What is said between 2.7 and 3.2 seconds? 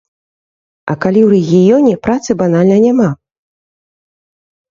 няма?